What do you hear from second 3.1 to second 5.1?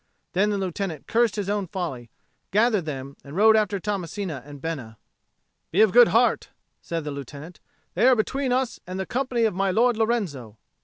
and they rode after Tommasino and Bena.